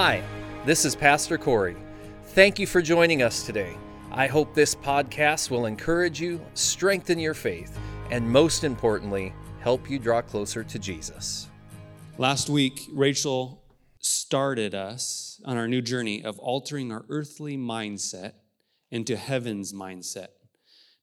[0.00, 0.22] Hi,
[0.64, 1.74] this is Pastor Corey.
[2.26, 3.76] Thank you for joining us today.
[4.12, 7.76] I hope this podcast will encourage you, strengthen your faith,
[8.12, 11.48] and most importantly, help you draw closer to Jesus.
[12.16, 13.60] Last week, Rachel
[13.98, 18.34] started us on our new journey of altering our earthly mindset
[18.92, 20.28] into heaven's mindset.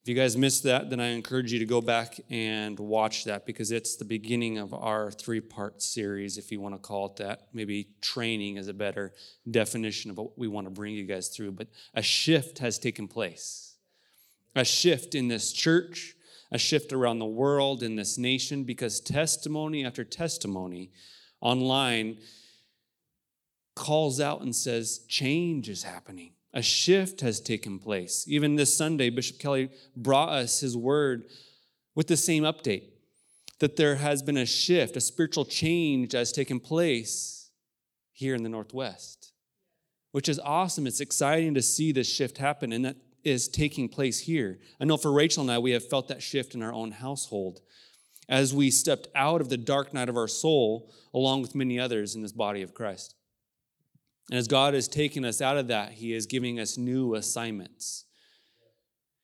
[0.06, 3.48] If you guys missed that, then I encourage you to go back and watch that
[3.48, 7.16] because it's the beginning of our three part series, if you want to call it
[7.16, 7.48] that.
[7.54, 9.14] Maybe training is a better
[9.50, 11.54] definition of what we want to bring you guys through.
[11.54, 13.78] But a shift has taken place.
[14.56, 16.14] A shift in this church,
[16.51, 20.92] a shift around the world, in this nation, because testimony after testimony
[21.42, 22.20] online
[23.76, 26.35] calls out and says, change is happening.
[26.55, 28.25] A shift has taken place.
[28.27, 31.25] Even this Sunday, Bishop Kelly brought us his word
[31.93, 32.83] with the same update
[33.59, 37.52] that there has been a shift, a spiritual change has taken place
[38.11, 39.33] here in the Northwest,
[40.11, 40.88] which is awesome.
[40.88, 44.59] It's exciting to see this shift happen, and that is taking place here.
[44.80, 47.59] I know for Rachel and I, we have felt that shift in our own household
[48.30, 52.16] as we stepped out of the dark night of our soul, along with many others
[52.16, 53.16] in this body of Christ.
[54.30, 58.06] And as God has taken us out of that, He is giving us new assignments.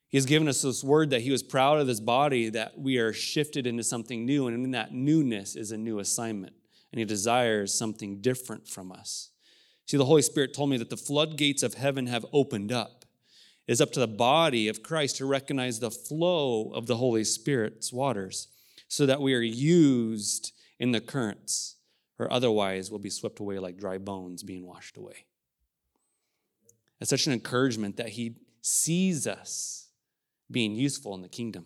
[0.10, 2.98] He has given us this word that He was proud of this body, that we
[2.98, 4.48] are shifted into something new.
[4.48, 6.54] And in that newness is a new assignment.
[6.92, 9.32] And He desires something different from us.
[9.88, 13.06] See, the Holy Spirit told me that the floodgates of heaven have opened up.
[13.68, 17.24] It is up to the body of Christ to recognize the flow of the Holy
[17.24, 18.48] Spirit's waters
[18.88, 21.78] so that we are used in the currents
[22.22, 25.26] or otherwise we'll be swept away like dry bones being washed away.
[27.00, 29.88] It's such an encouragement that he sees us
[30.52, 31.66] being useful in the kingdom.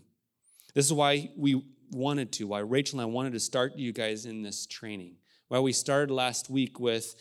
[0.73, 4.25] This is why we wanted to, why Rachel and I wanted to start you guys
[4.25, 5.17] in this training.
[5.49, 7.15] Why we started last week with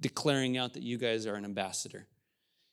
[0.00, 2.06] declaring out that you guys are an ambassador.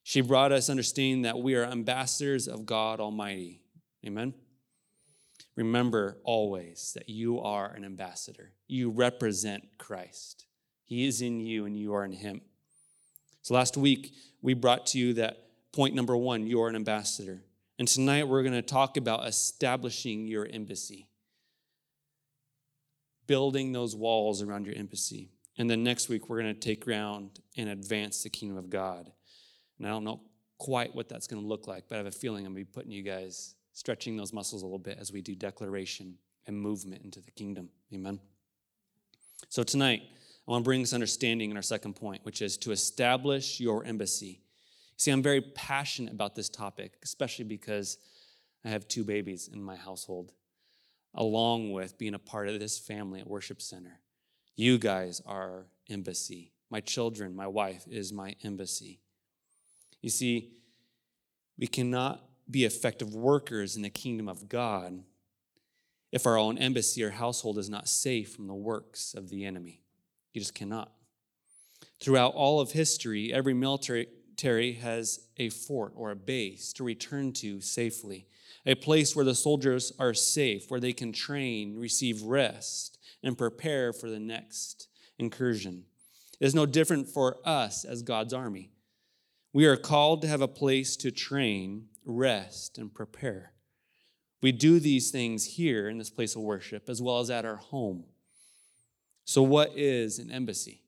[0.03, 3.61] She brought us understanding that we are ambassadors of God Almighty.
[4.05, 4.36] Amen.
[5.57, 8.51] Remember always that you are an ambassador.
[8.67, 10.45] You represent Christ.
[10.85, 12.41] He is in you and you are in him.
[13.41, 17.43] So last week, we brought to you that point number one you are an ambassador.
[17.79, 21.09] And tonight, we're going to talk about establishing your embassy,
[23.25, 25.31] building those walls around your embassy.
[25.57, 29.11] And then next week, we're going to take ground and advance the kingdom of God.
[29.79, 30.21] And I don't know
[30.59, 32.69] quite what that's going to look like, but I have a feeling I'm going to
[32.69, 36.17] be putting you guys stretching those muscles a little bit as we do declaration
[36.48, 37.70] and movement into the kingdom.
[37.93, 38.20] Amen.
[39.49, 40.02] So tonight,
[40.48, 43.86] I want to bring this understanding in our second point, which is to establish your
[43.86, 44.42] embassy.
[44.98, 47.99] See, I'm very passionate about this topic, especially because
[48.66, 50.32] I have two babies in my household,
[51.14, 53.99] along with being a part of this family at Worship Center.
[54.55, 56.52] You guys are embassy.
[56.71, 59.02] My children, my wife is my embassy.
[60.02, 60.54] You see,
[61.60, 65.03] we cannot be effective workers in the kingdom of God
[66.11, 69.81] if our own embassy or household is not safe from the works of the enemy.
[70.33, 70.91] You just cannot.
[72.02, 77.59] Throughout all of history, every military has a fort or a base to return to
[77.59, 78.27] safely,
[78.65, 83.91] a place where the soldiers are safe, where they can train, receive rest, and prepare
[83.91, 84.87] for the next
[85.17, 85.86] incursion.
[86.39, 88.71] It is no different for us as God's army.
[89.53, 93.51] We are called to have a place to train rest, and prepare.
[94.41, 97.57] We do these things here in this place of worship as well as at our
[97.57, 98.05] home.
[99.25, 100.83] So, what is an embassy?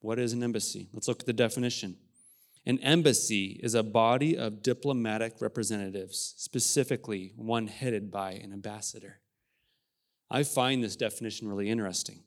[0.00, 0.88] What is an embassy?
[0.92, 1.96] Let's look at the definition.
[2.66, 9.20] An embassy is a body of diplomatic representatives, specifically one headed by an ambassador.
[10.30, 12.20] I find this definition really interesting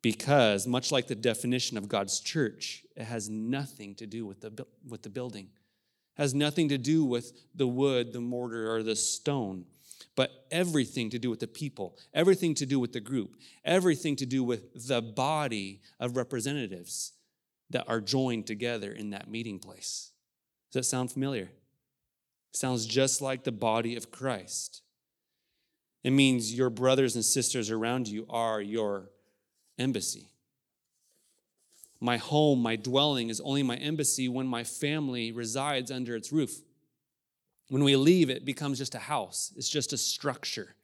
[0.00, 4.66] because, much like the definition of God's church, it has nothing to do with the,
[4.86, 5.48] with the building
[6.14, 9.64] has nothing to do with the wood, the mortar, or the stone,
[10.14, 14.26] but everything to do with the people, everything to do with the group, everything to
[14.26, 17.12] do with the body of representatives
[17.70, 20.12] that are joined together in that meeting place.
[20.70, 21.50] Does that sound familiar?
[22.52, 24.82] sounds just like the body of Christ.
[26.04, 29.10] It means your brothers and sisters around you are your
[29.78, 30.31] embassy.
[32.02, 36.60] My home, my dwelling is only my embassy when my family resides under its roof.
[37.68, 40.74] When we leave, it becomes just a house, it's just a structure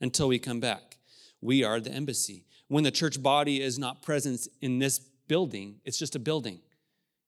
[0.00, 0.96] until we come back.
[1.42, 2.46] We are the embassy.
[2.68, 6.60] When the church body is not present in this building, it's just a building.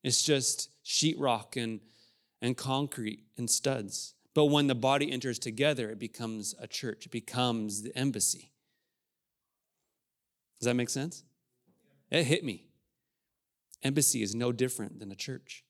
[0.03, 1.81] It's just sheetrock and,
[2.41, 4.15] and concrete and studs.
[4.33, 8.53] But when the body enters together, it becomes a church, it becomes the embassy.
[10.59, 11.25] Does that make sense?
[12.11, 12.65] It hit me
[13.85, 15.63] Embassy is no different than a church.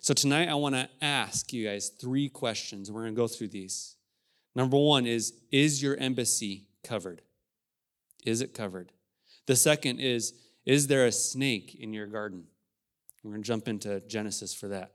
[0.00, 2.90] So tonight, I want to ask you guys three questions.
[2.90, 3.96] We're going to go through these.
[4.54, 7.22] Number one is Is your embassy covered?
[8.24, 8.92] Is it covered?
[9.46, 10.34] The second is
[10.64, 12.44] Is there a snake in your garden?
[13.22, 14.92] We're going to jump into Genesis for that.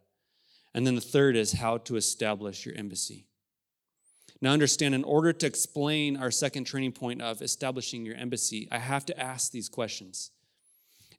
[0.74, 3.28] And then the third is how to establish your embassy.
[4.42, 8.80] Now, understand, in order to explain our second training point of establishing your embassy, I
[8.80, 10.32] have to ask these questions.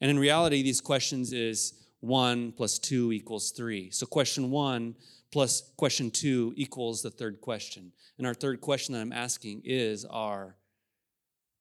[0.03, 3.91] And in reality, these questions is one plus two equals three.
[3.93, 4.97] So, question one
[5.31, 7.93] plus question two equals the third question.
[8.19, 10.57] And our third question that I'm asking is our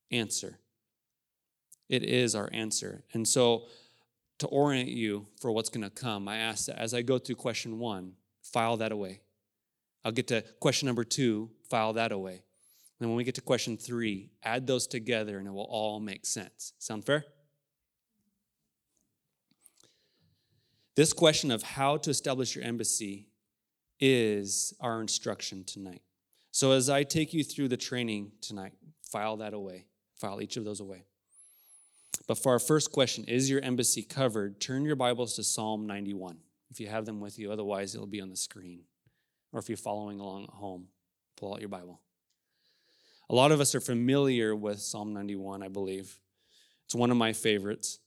[0.09, 0.57] answer.
[1.87, 3.03] It is our answer.
[3.13, 3.67] And so,
[4.39, 7.35] to orient you for what's going to come, I ask that as I go through
[7.35, 9.21] question one, file that away.
[10.03, 12.41] I'll get to question number two, file that away.
[12.99, 16.25] And when we get to question three, add those together and it will all make
[16.25, 16.73] sense.
[16.79, 17.25] Sound fair?
[20.95, 23.27] This question of how to establish your embassy
[23.99, 26.01] is our instruction tonight.
[26.51, 29.85] So as I take you through the training tonight, file that away,
[30.15, 31.05] file each of those away.
[32.27, 34.59] But for our first question, is your embassy covered?
[34.59, 36.37] Turn your Bibles to Psalm 91
[36.69, 37.51] if you have them with you.
[37.51, 38.81] Otherwise, it'll be on the screen.
[39.53, 40.87] Or if you're following along at home,
[41.37, 42.01] pull out your Bible.
[43.29, 46.19] A lot of us are familiar with Psalm 91, I believe.
[46.85, 47.99] It's one of my favorites.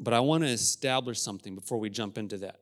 [0.00, 2.60] But I want to establish something before we jump into that.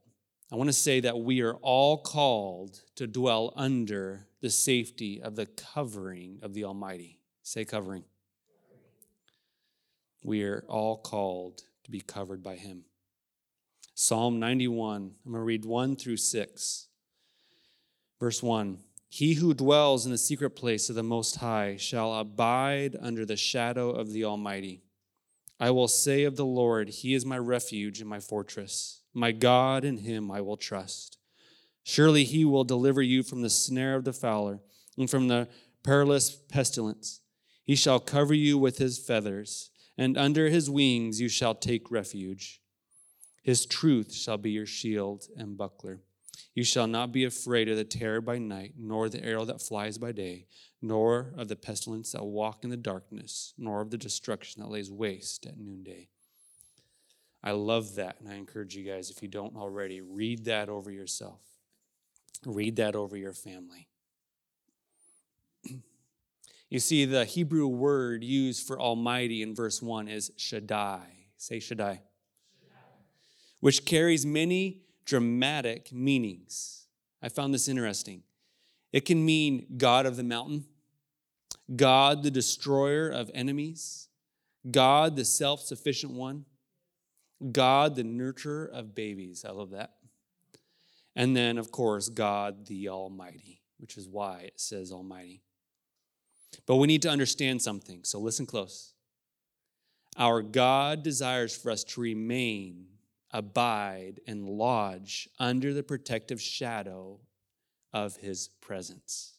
[0.50, 5.36] I want to say that we are all called to dwell under the safety of
[5.36, 7.20] the covering of the Almighty.
[7.44, 8.04] Say covering.
[10.24, 12.84] We are all called to be covered by Him.
[13.94, 16.88] Psalm 91, I'm going to read 1 through 6.
[18.18, 22.96] Verse 1 He who dwells in the secret place of the Most High shall abide
[23.00, 24.82] under the shadow of the Almighty.
[25.60, 29.02] I will say of the Lord, He is my refuge and my fortress.
[29.12, 31.18] My God, in Him I will trust.
[31.82, 34.60] Surely He will deliver you from the snare of the fowler
[34.96, 35.48] and from the
[35.82, 37.20] perilous pestilence.
[37.64, 42.60] He shall cover you with His feathers, and under His wings you shall take refuge.
[43.42, 46.00] His truth shall be your shield and buckler.
[46.54, 49.98] You shall not be afraid of the terror by night, nor the arrow that flies
[49.98, 50.46] by day
[50.80, 54.90] nor of the pestilence that walk in the darkness, nor of the destruction that lays
[54.90, 56.08] waste at noonday.
[57.42, 60.90] I love that, and I encourage you guys, if you don't already, read that over
[60.90, 61.40] yourself.
[62.44, 63.88] Read that over your family.
[66.70, 71.00] You see, the Hebrew word used for Almighty in verse 1 is Shaddai.
[71.38, 72.02] Say Shaddai.
[72.60, 72.76] Shaddai.
[73.60, 76.86] Which carries many dramatic meanings.
[77.22, 78.22] I found this interesting.
[78.92, 80.66] It can mean God of the mountain,
[81.74, 84.08] God the destroyer of enemies,
[84.70, 86.44] God the self sufficient one,
[87.52, 89.44] God the nurturer of babies.
[89.44, 89.94] I love that.
[91.14, 95.42] And then, of course, God the Almighty, which is why it says Almighty.
[96.66, 98.94] But we need to understand something, so listen close.
[100.16, 102.86] Our God desires for us to remain,
[103.30, 107.20] abide, and lodge under the protective shadow
[107.92, 109.37] of his presence.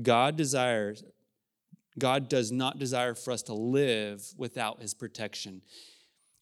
[0.00, 1.02] God desires
[1.98, 5.62] God does not desire for us to live without his protection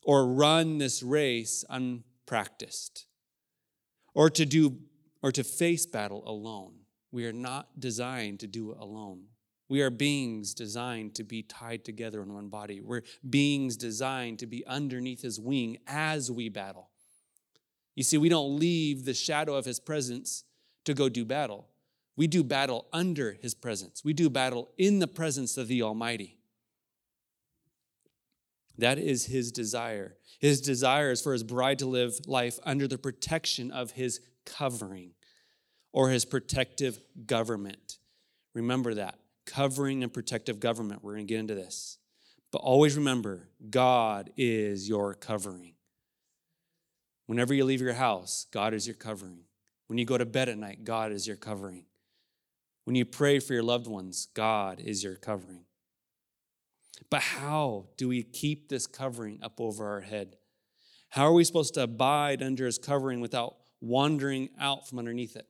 [0.04, 3.06] or run this race unpracticed
[4.14, 4.78] or to do
[5.22, 6.75] or to face battle alone.
[7.10, 9.25] We are not designed to do it alone.
[9.68, 12.80] We are beings designed to be tied together in one body.
[12.80, 16.90] We're beings designed to be underneath his wing as we battle.
[17.96, 20.44] You see, we don't leave the shadow of his presence
[20.84, 21.66] to go do battle.
[22.16, 26.38] We do battle under his presence, we do battle in the presence of the Almighty.
[28.78, 30.16] That is his desire.
[30.38, 35.12] His desire is for his bride to live life under the protection of his covering
[35.92, 37.96] or his protective government.
[38.54, 41.02] Remember that covering and protective government.
[41.02, 41.99] We're going to get into this.
[42.52, 45.75] But always remember, God is your covering.
[47.26, 49.44] Whenever you leave your house, God is your covering.
[49.87, 51.86] When you go to bed at night, God is your covering.
[52.87, 55.64] When you pray for your loved ones, God is your covering.
[57.11, 60.37] But how do we keep this covering up over our head?
[61.09, 65.49] How are we supposed to abide under his covering without wandering out from underneath it?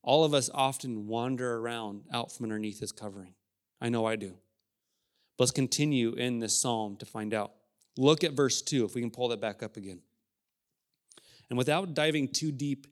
[0.00, 3.34] All of us often wander around out from underneath his covering.
[3.80, 4.36] I know I do.
[5.40, 7.50] Let's continue in this psalm to find out.
[7.96, 10.02] Look at verse 2, if we can pull that back up again.
[11.50, 12.86] And without diving too deep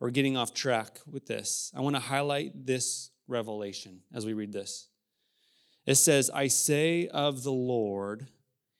[0.00, 4.52] or getting off track with this, I want to highlight this revelation as we read
[4.52, 4.88] this.
[5.86, 8.28] It says, I say of the Lord,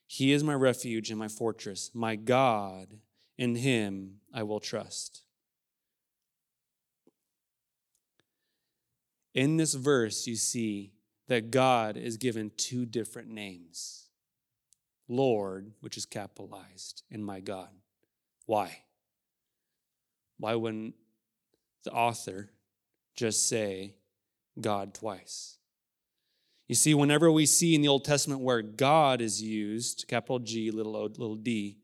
[0.07, 2.99] He is my refuge and my fortress, my God,
[3.37, 5.23] in Him I will trust.
[9.33, 10.91] In this verse, you see
[11.27, 14.07] that God is given two different names
[15.07, 17.69] Lord, which is capitalized, and my God.
[18.45, 18.83] Why?
[20.37, 20.95] Why wouldn't
[21.83, 22.51] the author
[23.15, 23.95] just say
[24.59, 25.57] God twice?
[26.67, 30.71] You see, whenever we see in the Old Testament where God is used, capital G,
[30.71, 31.77] little o, little d,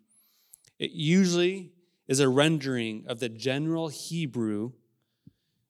[0.80, 1.72] it usually
[2.08, 4.72] is a rendering of the general Hebrew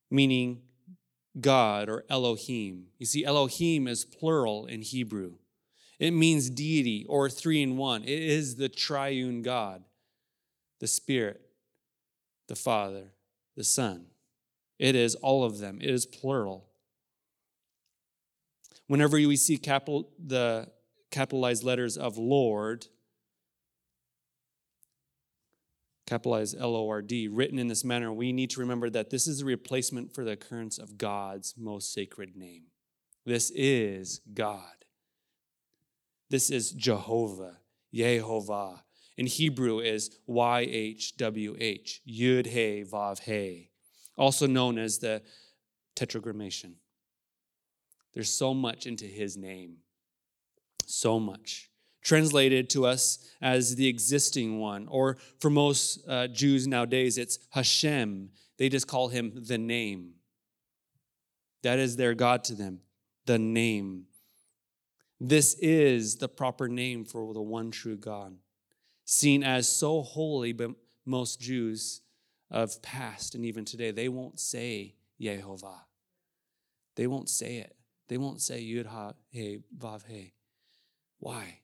[0.09, 0.61] meaning
[1.39, 2.87] God or Elohim.
[2.97, 5.33] You see, Elohim is plural in Hebrew.
[5.99, 8.03] It means deity or three in one.
[8.03, 9.83] It is the triune God,
[10.79, 11.41] the Spirit,
[12.47, 13.13] the Father,
[13.55, 14.05] the Son.
[14.79, 16.69] It is all of them, it is plural.
[18.87, 20.69] Whenever we see capital, the
[21.11, 22.87] capitalized letters of Lord,
[26.05, 29.27] capitalized L O R D, written in this manner, we need to remember that this
[29.27, 32.67] is a replacement for the occurrence of God's most sacred name.
[33.25, 34.61] This is God.
[36.29, 37.57] This is Jehovah,
[37.93, 38.81] Yehovah.
[39.17, 43.71] In Hebrew is Y H W H, Yud He Vav He,
[44.17, 45.21] also known as the
[45.95, 46.75] Tetragrammaton.
[48.13, 49.77] There's so much into his name.
[50.85, 51.69] So much
[52.07, 54.87] translated to us as the existing one.
[54.87, 58.29] Or for most uh, Jews nowadays, it's Hashem.
[58.57, 60.13] They just call him the name.
[61.63, 62.79] That is their God to them,
[63.25, 64.05] the name.
[65.19, 68.37] This is the proper name for the one true God,
[69.03, 70.71] seen as so holy, but
[71.05, 72.01] most Jews
[72.49, 75.81] of past and even today, they won't say Yehovah.
[76.95, 77.75] They won't say it.
[78.07, 80.33] They won't say Yud Ha He Vav He.
[81.19, 81.61] Why?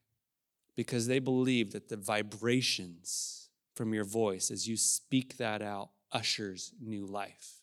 [0.75, 6.73] because they believe that the vibrations from your voice as you speak that out ushers
[6.81, 7.61] new life.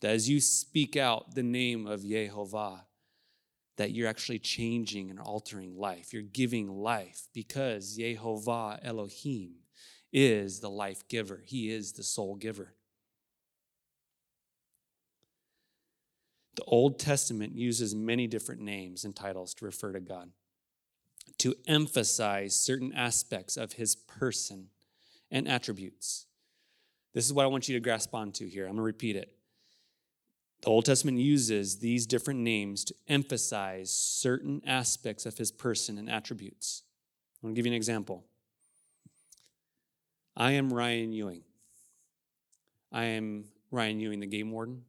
[0.00, 2.80] That as you speak out the name of Yehovah,
[3.76, 6.12] that you're actually changing and altering life.
[6.12, 9.54] You're giving life because Yehovah Elohim
[10.12, 12.74] is the life giver, He is the soul giver.
[16.54, 20.30] The Old Testament uses many different names and titles to refer to God
[21.38, 24.68] to emphasize certain aspects of his person
[25.30, 26.26] and attributes.
[27.14, 28.64] This is what I want you to grasp onto here.
[28.64, 29.34] I'm going to repeat it.
[30.62, 36.08] The Old Testament uses these different names to emphasize certain aspects of his person and
[36.08, 36.84] attributes.
[37.42, 38.24] I'm going to give you an example.
[40.36, 41.42] I am Ryan Ewing.
[42.90, 44.82] I am Ryan Ewing, the game warden.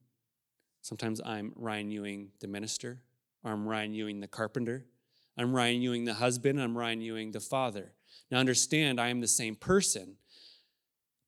[0.81, 3.01] Sometimes I'm Ryan Ewing, the minister,
[3.43, 4.85] I'm Ryan Ewing, the carpenter.
[5.37, 6.61] I'm Ryan Ewing, the husband.
[6.61, 7.91] I'm Ryan Ewing, the father.
[8.29, 10.15] Now, understand, I am the same person,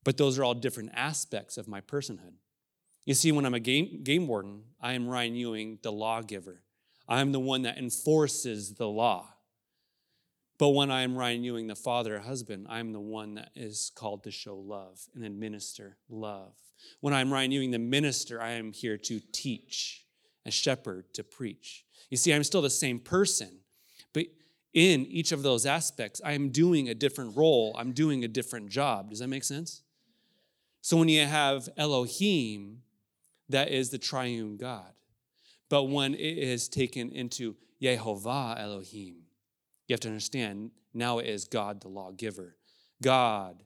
[0.04, 2.34] but those are all different aspects of my personhood.
[3.04, 6.62] You see, when I'm a game, game warden, I am Ryan Ewing, the lawgiver.
[7.08, 9.28] I'm the one that enforces the law.
[10.58, 14.24] But when I am Ryan Ewing, the father husband, I'm the one that is called
[14.24, 16.54] to show love and administer love.
[17.00, 20.04] When I'm Ryan Ewing, the minister, I am here to teach,
[20.46, 21.84] a shepherd to preach.
[22.08, 23.58] You see, I'm still the same person,
[24.12, 24.26] but
[24.72, 28.68] in each of those aspects, I am doing a different role, I'm doing a different
[28.68, 29.10] job.
[29.10, 29.82] Does that make sense?
[30.80, 32.82] So when you have Elohim,
[33.48, 34.92] that is the triune God.
[35.68, 39.25] But when it is taken into Yehovah Elohim,
[39.88, 42.56] you have to understand now it is God the lawgiver,
[43.02, 43.62] God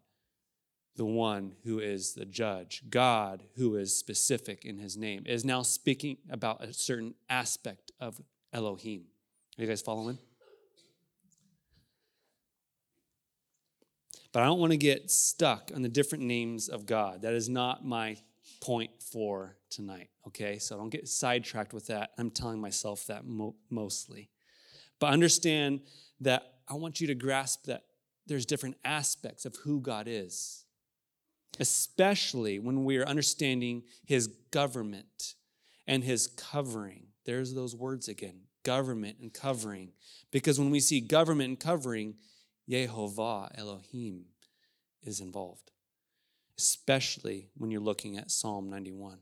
[0.97, 5.63] the one who is the judge, God who is specific in his name, is now
[5.63, 8.21] speaking about a certain aspect of
[8.53, 9.05] Elohim.
[9.59, 10.19] Are you guys following?
[14.33, 17.23] But I don't want to get stuck on the different names of God.
[17.23, 18.17] That is not my
[18.61, 20.59] point for tonight, okay?
[20.59, 22.11] So don't get sidetracked with that.
[22.19, 24.31] I'm telling myself that mo- mostly.
[24.99, 25.81] But understand
[26.21, 27.85] that I want you to grasp that
[28.27, 30.65] there's different aspects of who God is,
[31.59, 35.35] especially when we are understanding his government
[35.87, 37.09] and his covering.
[37.25, 39.93] There's those words again government and covering.
[40.31, 42.15] Because when we see government and covering,
[42.69, 44.27] Yehovah Elohim
[45.03, 45.71] is involved,
[46.59, 49.19] especially when you're looking at Psalm 91.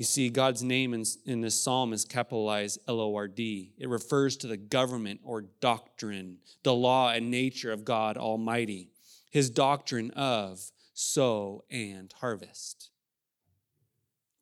[0.00, 3.74] You see, God's name in, in this psalm is capitalized L O R D.
[3.76, 8.92] It refers to the government or doctrine, the law and nature of God Almighty,
[9.30, 10.58] his doctrine of
[10.94, 12.88] sow and harvest.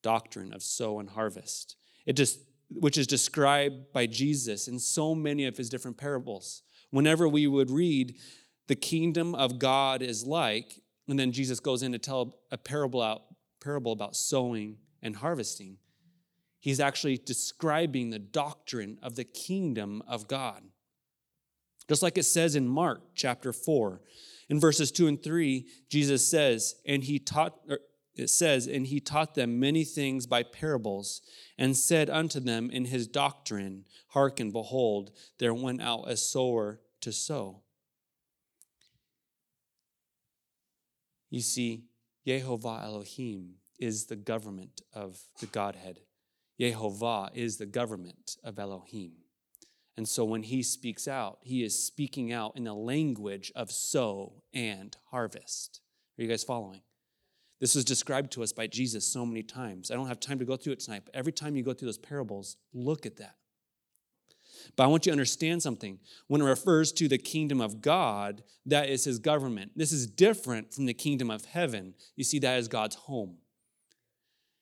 [0.00, 1.74] Doctrine of sow and harvest.
[2.06, 2.38] It just
[2.70, 6.62] which is described by Jesus in so many of his different parables.
[6.90, 8.14] Whenever we would read,
[8.68, 13.02] the kingdom of God is like, and then Jesus goes in to tell a parable,
[13.02, 13.22] out,
[13.60, 15.78] parable about sowing and harvesting.
[16.60, 20.62] He's actually describing the doctrine of the kingdom of God.
[21.88, 24.00] Just like it says in Mark chapter 4,
[24.48, 27.78] in verses 2 and 3, Jesus says, and he taught, er,
[28.14, 31.22] it says, and he taught them many things by parables,
[31.56, 37.12] and said unto them in his doctrine, Hearken, behold, there went out a sower to
[37.12, 37.62] sow.
[41.30, 41.84] You see,
[42.26, 46.00] Yehovah Elohim is the government of the Godhead.
[46.60, 49.12] Yehovah is the government of Elohim.
[49.96, 54.42] And so when he speaks out, he is speaking out in the language of sow
[54.54, 55.80] and harvest.
[56.18, 56.82] Are you guys following?
[57.60, 59.90] This was described to us by Jesus so many times.
[59.90, 61.86] I don't have time to go through it tonight, but every time you go through
[61.86, 63.34] those parables, look at that.
[64.76, 65.98] But I want you to understand something.
[66.28, 69.72] When it refers to the kingdom of God, that is his government.
[69.76, 71.94] This is different from the kingdom of heaven.
[72.16, 73.38] You see, that is God's home.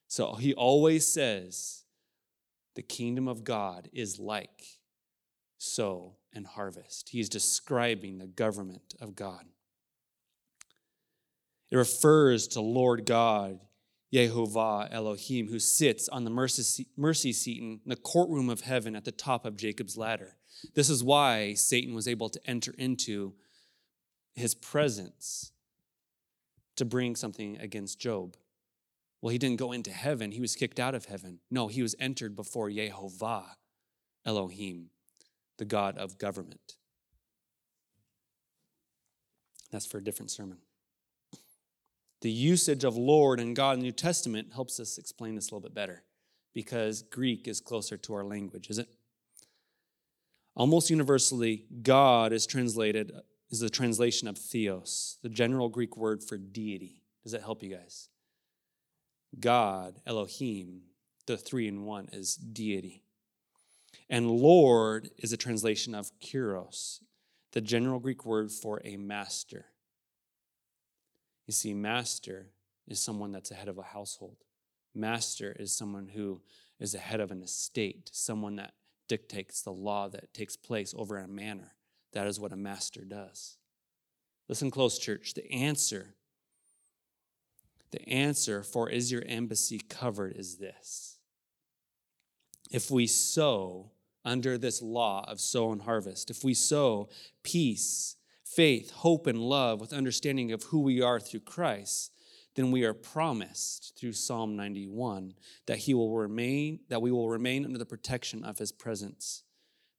[0.07, 1.83] So he always says,
[2.75, 4.63] the kingdom of God is like
[5.57, 7.09] sow and harvest.
[7.09, 9.45] He's describing the government of God.
[11.69, 13.59] It refers to Lord God,
[14.13, 19.11] Yehovah Elohim, who sits on the mercy seat in the courtroom of heaven at the
[19.11, 20.37] top of Jacob's ladder.
[20.75, 23.33] This is why Satan was able to enter into
[24.35, 25.51] his presence
[26.77, 28.37] to bring something against Job.
[29.21, 31.39] Well, he didn't go into heaven, he was kicked out of heaven.
[31.49, 33.45] No, he was entered before Yehovah
[34.25, 34.89] Elohim,
[35.57, 36.75] the God of government.
[39.71, 40.59] That's for a different sermon.
[42.21, 45.55] The usage of Lord and God in the New Testament helps us explain this a
[45.55, 46.03] little bit better
[46.53, 48.89] because Greek is closer to our language, is it?
[50.55, 53.11] Almost universally, God is translated
[53.49, 57.03] is the translation of theos, the general Greek word for deity.
[57.23, 58.09] Does that help you guys?
[59.39, 60.81] God, Elohim,
[61.25, 63.03] the three in one is deity.
[64.09, 66.99] And Lord is a translation of kuros,
[67.51, 69.65] the general Greek word for a master.
[71.45, 72.47] You see, master
[72.87, 74.37] is someone that's a head of a household.
[74.95, 76.41] Master is someone who
[76.79, 78.73] is a head of an estate, someone that
[79.07, 81.73] dictates the law that takes place over a manor.
[82.13, 83.57] That is what a master does.
[84.49, 85.33] Listen close, church.
[85.33, 86.15] The answer,
[87.91, 91.17] the answer for is your embassy covered is this.
[92.69, 93.91] If we sow
[94.25, 97.09] under this law of sow and harvest, if we sow
[97.43, 102.11] peace faith, hope, and love with understanding of who we are through Christ,
[102.55, 105.33] then we are promised through Psalm 91
[105.67, 109.43] that he will remain that we will remain under the protection of his presence,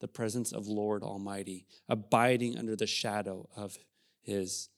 [0.01, 3.77] the presence of Lord Almighty, abiding under the shadow of
[4.23, 4.71] his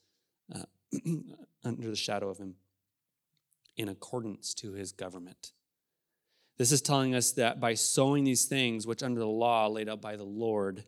[0.53, 0.63] uh,
[1.63, 2.55] under the shadow of him
[3.81, 5.51] in accordance to his government.
[6.57, 10.01] This is telling us that by sowing these things which under the law laid out
[10.01, 10.83] by the Lord,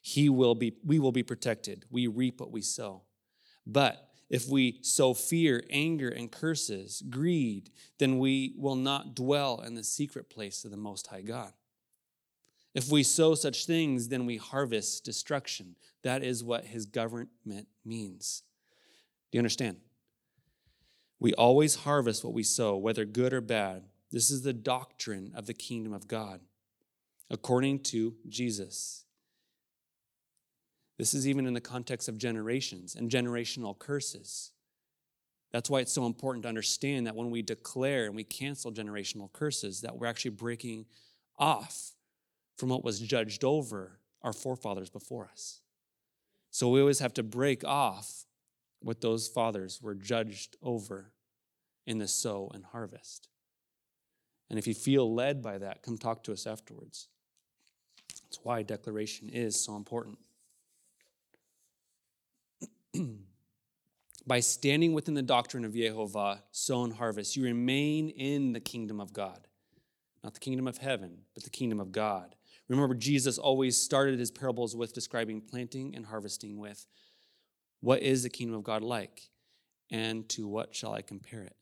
[0.00, 1.84] he will be, we will be protected.
[1.90, 3.02] We reap what we sow.
[3.66, 9.74] But if we sow fear, anger, and curses, greed, then we will not dwell in
[9.74, 11.52] the secret place of the Most High God.
[12.74, 15.76] If we sow such things, then we harvest destruction.
[16.02, 17.28] That is what his government
[17.84, 18.42] means.
[19.30, 19.78] Do you understand?
[21.20, 23.84] We always harvest what we sow, whether good or bad.
[24.10, 26.40] This is the doctrine of the kingdom of God,
[27.30, 29.04] according to Jesus.
[30.96, 34.52] This is even in the context of generations and generational curses.
[35.52, 39.32] That's why it's so important to understand that when we declare and we cancel generational
[39.32, 40.86] curses, that we're actually breaking
[41.38, 41.92] off
[42.56, 45.60] from what was judged over our forefathers before us.
[46.50, 48.24] So we always have to break off
[48.80, 51.12] what those fathers were judged over
[51.86, 53.28] in the sow and harvest.
[54.50, 57.08] And if you feel led by that, come talk to us afterwards.
[58.24, 60.18] That's why declaration is so important.
[64.26, 69.00] By standing within the doctrine of Jehovah, sow and harvest, you remain in the kingdom
[69.00, 69.46] of God.
[70.22, 72.34] Not the kingdom of heaven, but the kingdom of God.
[72.68, 76.86] Remember, Jesus always started his parables with describing planting and harvesting with
[77.80, 79.30] what is the kingdom of God like?
[79.90, 81.56] And to what shall I compare it?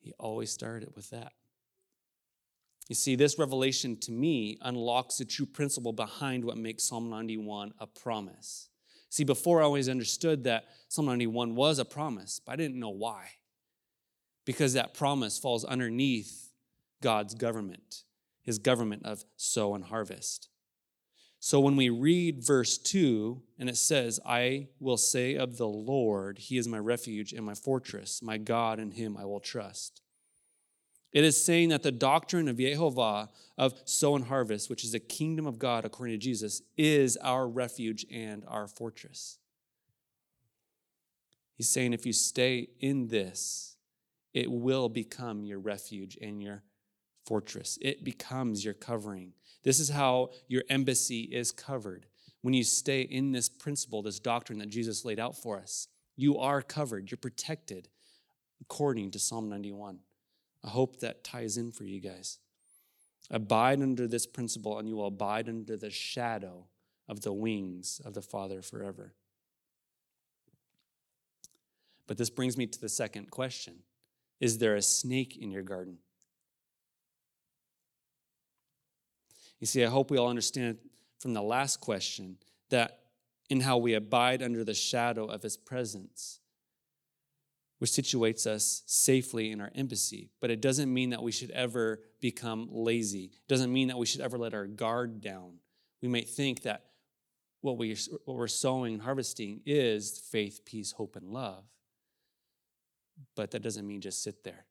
[0.00, 1.32] He always started it with that.
[2.88, 7.74] You see, this revelation to me unlocks the true principle behind what makes Psalm 91
[7.78, 8.68] a promise.
[9.08, 12.90] See, before I always understood that Psalm 91 was a promise, but I didn't know
[12.90, 13.28] why.
[14.44, 16.50] Because that promise falls underneath
[17.00, 18.04] God's government.
[18.42, 20.48] his government of sow and harvest.
[21.44, 26.38] So when we read verse 2, and it says, I will say of the Lord,
[26.38, 30.02] He is my refuge and my fortress, my God, in Him I will trust.
[31.12, 33.28] It is saying that the doctrine of Yehovah,
[33.58, 37.48] of sow and harvest, which is the kingdom of God according to Jesus, is our
[37.48, 39.38] refuge and our fortress.
[41.56, 43.76] He's saying if you stay in this,
[44.32, 46.62] it will become your refuge and your
[47.26, 47.80] fortress.
[47.82, 49.32] It becomes your covering.
[49.62, 52.06] This is how your embassy is covered.
[52.42, 56.38] When you stay in this principle, this doctrine that Jesus laid out for us, you
[56.38, 57.88] are covered, you're protected
[58.60, 60.00] according to Psalm 91.
[60.64, 62.38] I hope that ties in for you guys.
[63.30, 66.66] Abide under this principle, and you will abide under the shadow
[67.08, 69.14] of the wings of the Father forever.
[72.06, 73.76] But this brings me to the second question
[74.40, 75.98] Is there a snake in your garden?
[79.62, 80.78] You see, I hope we all understand
[81.20, 82.36] from the last question
[82.70, 82.98] that
[83.48, 86.40] in how we abide under the shadow of his presence,
[87.78, 90.30] which situates us safely in our embassy.
[90.40, 93.26] But it doesn't mean that we should ever become lazy.
[93.26, 95.58] It doesn't mean that we should ever let our guard down.
[96.02, 96.86] We might think that
[97.60, 101.62] what, we, what we're sowing and harvesting is faith, peace, hope, and love.
[103.36, 104.66] But that doesn't mean just sit there.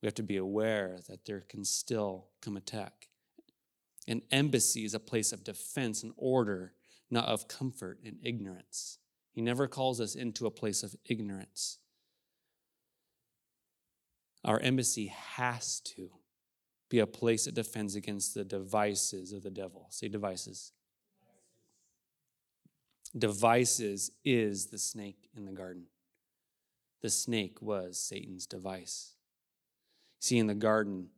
[0.00, 3.07] We have to be aware that there can still come attack.
[4.08, 6.72] An embassy is a place of defense and order,
[7.10, 8.98] not of comfort and ignorance.
[9.32, 11.78] He never calls us into a place of ignorance.
[14.44, 16.08] Our embassy has to
[16.88, 19.88] be a place that defends against the devices of the devil.
[19.90, 20.72] Say devices.
[23.16, 25.84] Devices is the snake in the garden.
[27.02, 29.12] The snake was Satan's device.
[30.18, 31.08] See, in the garden,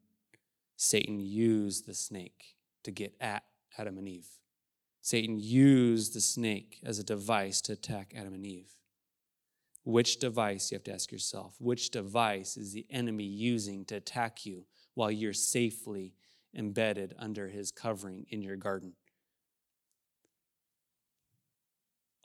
[0.77, 3.45] Satan used the snake to get at
[3.79, 4.29] Adam and Eve.
[5.01, 8.73] Satan used the snake as a device to attack Adam and Eve.
[9.83, 14.45] Which device, you have to ask yourself, which device is the enemy using to attack
[14.45, 16.15] you while you're safely
[16.55, 18.93] embedded under his covering in your garden?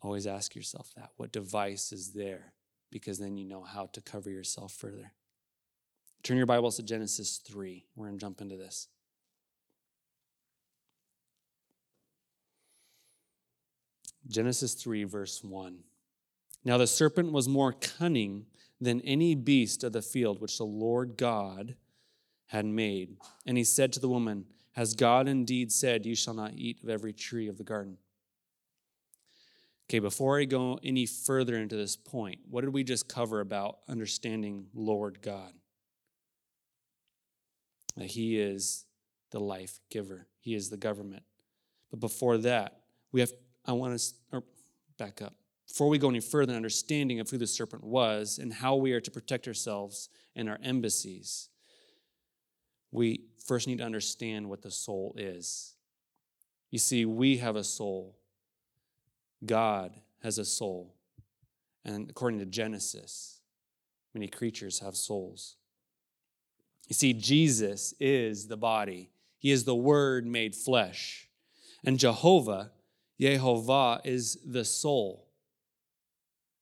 [0.01, 1.11] Always ask yourself that.
[1.15, 2.53] What device is there?
[2.91, 5.13] Because then you know how to cover yourself further.
[6.23, 7.85] Turn your Bibles to Genesis 3.
[7.95, 8.89] We're going to jump into this.
[14.27, 15.79] Genesis 3, verse 1.
[16.63, 18.47] Now the serpent was more cunning
[18.81, 21.75] than any beast of the field which the Lord God
[22.47, 23.17] had made.
[23.45, 26.89] And he said to the woman, Has God indeed said, You shall not eat of
[26.89, 27.97] every tree of the garden?
[29.87, 33.77] Okay, before I go any further into this point, what did we just cover about
[33.87, 35.53] understanding Lord God?
[37.95, 38.85] That He is
[39.31, 41.23] the life giver, He is the government.
[41.91, 42.79] But before that,
[43.11, 43.31] we have
[43.65, 43.97] I want
[44.31, 44.43] to
[44.97, 45.33] back up.
[45.67, 48.93] Before we go any further in understanding of who the serpent was and how we
[48.93, 51.49] are to protect ourselves and our embassies,
[52.91, 55.73] we first need to understand what the soul is.
[56.71, 58.15] You see, we have a soul,
[59.45, 60.95] God has a soul.
[61.83, 63.41] And according to Genesis,
[64.13, 65.57] many creatures have souls.
[66.87, 71.27] You see, Jesus is the body, He is the Word made flesh.
[71.83, 72.71] And Jehovah
[73.19, 75.27] Yehovah is the soul.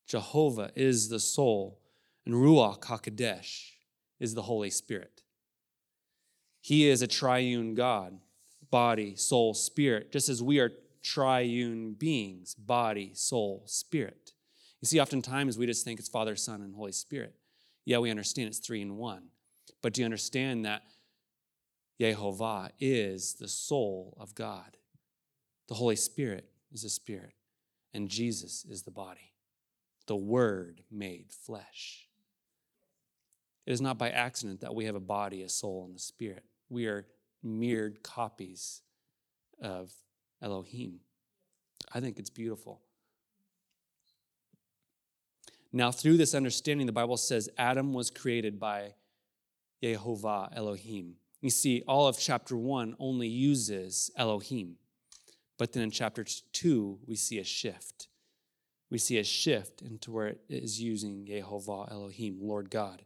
[0.08, 1.80] Jehovah is the soul.
[2.26, 3.72] And Ruach HaKodesh
[4.20, 5.22] is the Holy Spirit.
[6.62, 8.20] He is a triune God,
[8.72, 14.32] body, soul, spirit, just as we are triune beings, body, soul, spirit.
[14.82, 17.36] You see, oftentimes we just think it's Father, Son, and Holy Spirit.
[17.86, 19.24] Yeah, we understand it's three in one.
[19.82, 20.84] But do you understand that
[22.00, 24.78] Yehovah is the soul of God?
[25.67, 27.34] The Holy Spirit is a spirit,
[27.93, 29.34] and Jesus is the body,
[30.08, 32.08] the Word made flesh.
[33.65, 36.43] It is not by accident that we have a body, a soul, and a spirit.
[36.69, 37.06] We are
[37.41, 38.82] mirrored copies
[39.62, 39.91] of
[40.41, 40.99] Elohim.
[41.93, 42.82] I think it's beautiful.
[45.71, 48.93] Now, through this understanding, the Bible says Adam was created by
[49.82, 51.15] Yehovah Elohim.
[51.41, 54.76] You see, all of chapter one only uses Elohim.
[55.58, 58.08] But then in chapter 2, we see a shift.
[58.89, 63.04] We see a shift into where it is using Yehovah Elohim, Lord God.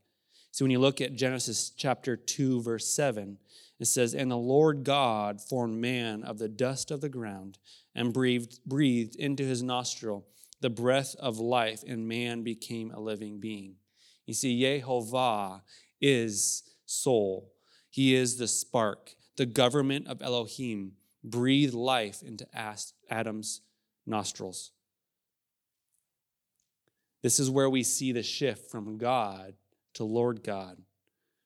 [0.51, 3.37] So when you look at Genesis chapter 2, verse 7,
[3.79, 7.59] it says, And the Lord God formed man of the dust of the ground
[7.93, 10.25] and breathed, breathed into his nostril
[10.59, 13.75] the breath of life, and man became a living being.
[14.25, 15.61] You see, Yehovah
[16.01, 17.51] is soul.
[17.91, 20.93] He is the spark the government of Elohim,
[21.29, 22.47] breathed life into
[23.09, 23.61] Adam's
[24.05, 24.71] nostrils.
[27.23, 29.53] This is where we see the shift from God
[29.95, 30.77] to Lord God,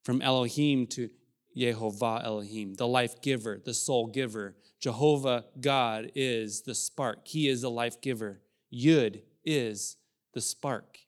[0.04, 1.10] from Elohim to
[1.58, 4.56] Yehovah Elohim, the life giver, the soul giver.
[4.80, 7.28] Jehovah God is the spark.
[7.28, 8.41] He is the life giver.
[8.74, 9.98] Yud is
[10.34, 11.00] the spark.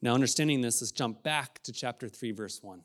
[0.00, 2.82] Now, understanding this, let's jump back to chapter 3, verse 1.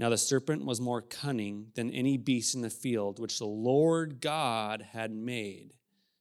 [0.00, 4.22] Now, the serpent was more cunning than any beast in the field which the Lord
[4.22, 5.74] God had made.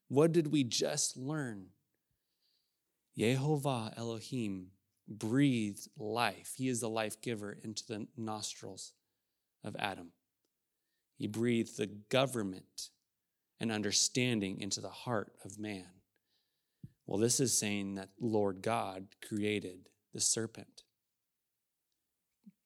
[0.09, 1.67] What did we just learn?
[3.17, 4.71] Yehovah Elohim
[5.07, 6.55] breathed life.
[6.57, 8.91] He is the life giver into the nostrils
[9.63, 10.11] of Adam.
[11.17, 12.89] He breathed the government
[13.61, 15.87] and understanding into the heart of man.
[17.07, 20.83] Well, this is saying that Lord God created the serpent.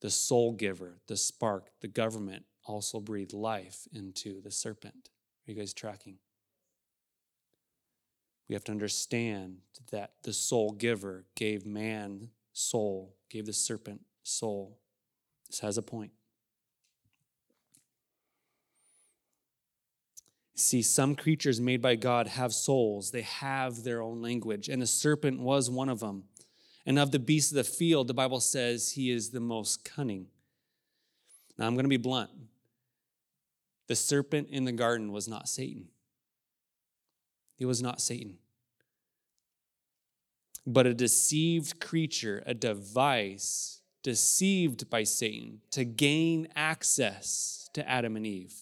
[0.04, 5.10] The soul giver, the spark, the government also breathed life into the serpent.
[5.48, 6.18] Are you guys tracking?
[8.50, 9.60] We have to understand
[9.92, 14.78] that the soul giver gave man soul, gave the serpent soul.
[15.50, 16.12] This has a point.
[20.54, 24.88] See, some creatures made by God have souls, they have their own language, and the
[24.88, 26.26] serpent was one of them.
[26.86, 30.28] And of the beasts of the field, the Bible says he is the most cunning.
[31.58, 32.32] Now, I'm going to be blunt.
[33.88, 35.88] The serpent in the garden was not Satan.
[37.56, 38.38] He was not Satan.
[40.66, 48.26] But a deceived creature, a device deceived by Satan to gain access to Adam and
[48.26, 48.54] Eve.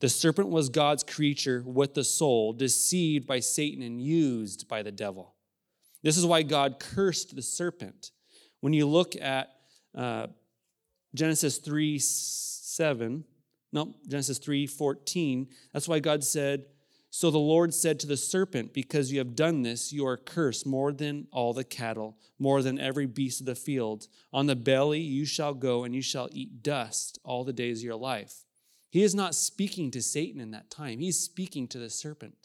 [0.00, 4.90] The serpent was God's creature with the soul, deceived by Satan and used by the
[4.90, 5.31] devil.
[6.02, 8.10] This is why God cursed the serpent.
[8.60, 9.50] When you look at
[9.94, 10.28] uh,
[11.14, 13.24] Genesis 3 7,
[13.72, 16.66] no, Genesis 3 14, that's why God said,
[17.10, 20.66] So the Lord said to the serpent, Because you have done this, you are cursed
[20.66, 24.08] more than all the cattle, more than every beast of the field.
[24.32, 27.84] On the belly you shall go, and you shall eat dust all the days of
[27.84, 28.44] your life.
[28.90, 32.36] He is not speaking to Satan in that time, he's speaking to the serpent.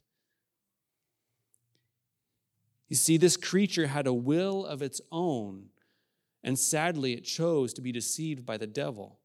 [2.88, 5.70] You see, this creature had a will of its own,
[6.44, 9.20] and sadly, it chose to be deceived by the devil.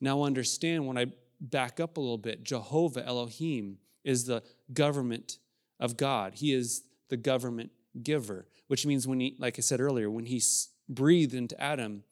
[0.00, 1.06] Now, understand when I
[1.40, 5.38] back up a little bit, Jehovah Elohim is the government
[5.78, 6.34] of God.
[6.34, 7.70] He is the government
[8.02, 10.42] giver, which means when he, like I said earlier, when he
[10.88, 12.02] breathed into Adam,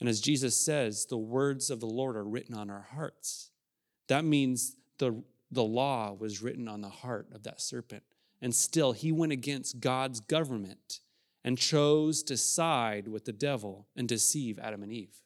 [0.00, 3.50] and as Jesus says, the words of the Lord are written on our hearts.
[4.08, 8.02] That means the, the law was written on the heart of that serpent.
[8.44, 11.00] And still, he went against God's government
[11.42, 15.22] and chose to side with the devil and deceive Adam and Eve.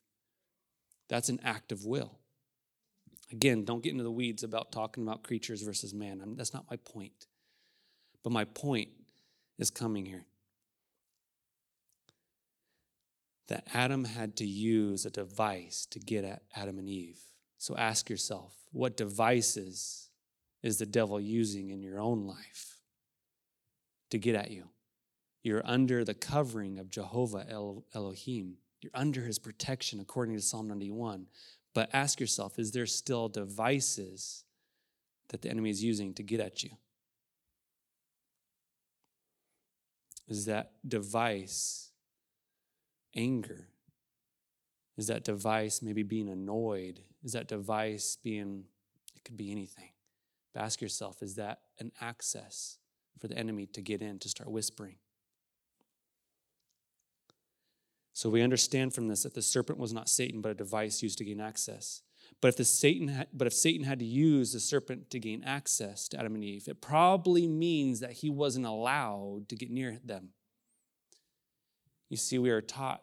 [1.09, 2.21] That's an act of will.
[3.33, 6.21] Again, don't get into the weeds about talking about creatures versus man.
[6.23, 7.27] I'm, that's not my point.
[8.23, 8.91] But my point
[9.59, 10.27] is coming here
[13.49, 17.19] that Adam had to use a device to get at Adam and Eve.
[17.57, 20.09] So ask yourself what devices
[20.63, 22.78] is the devil using in your own life
[24.11, 24.69] to get at you?
[25.43, 27.47] You're under the covering of Jehovah
[27.95, 28.57] Elohim.
[28.81, 31.27] You're under his protection according to Psalm 91.
[31.75, 34.45] But ask yourself is there still devices
[35.29, 36.71] that the enemy is using to get at you?
[40.27, 41.91] Is that device
[43.15, 43.69] anger?
[44.97, 47.01] Is that device maybe being annoyed?
[47.23, 48.65] Is that device being,
[49.15, 49.91] it could be anything.
[50.53, 52.79] But ask yourself, is that an access
[53.19, 54.97] for the enemy to get in, to start whispering?
[58.13, 61.19] So we understand from this that the serpent was not Satan, but a device used
[61.19, 62.03] to gain access.
[62.41, 66.09] But if, the Satan but if Satan had to use the serpent to gain access
[66.09, 70.31] to Adam and Eve, it probably means that he wasn't allowed to get near them.
[72.09, 73.03] You see, we are taught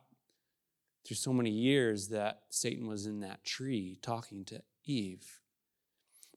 [1.06, 5.40] through so many years that Satan was in that tree talking to Eve.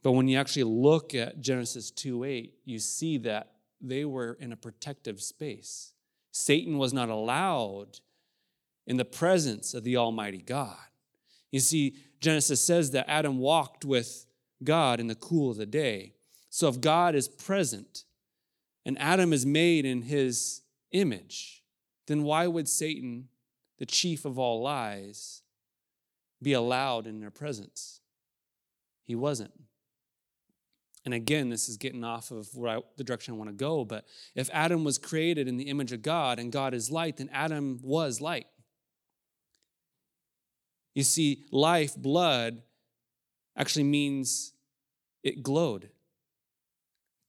[0.03, 4.53] But when you actually look at Genesis 2 8, you see that they were in
[4.53, 5.93] a protective space.
[6.31, 8.01] Satan was not allowed
[8.87, 10.77] in the presence of the Almighty God.
[11.51, 14.27] You see, Genesis says that Adam walked with
[14.65, 16.15] God in the cool of the day.
[16.51, 18.05] So if God is present
[18.85, 20.63] and Adam is made in his
[20.93, 21.63] image,
[22.07, 23.29] then why would Satan
[23.79, 25.43] the chief of all lies,
[26.43, 28.01] be allowed in their presence.
[29.05, 29.53] He wasn't.
[31.09, 34.05] And again, this is getting off of I, the direction I want to go, but
[34.35, 37.81] if Adam was created in the image of God and God is light, then Adam
[37.83, 38.47] was light.
[40.95, 42.61] You see, life, blood,
[43.57, 44.53] actually means
[45.23, 45.89] it glowed.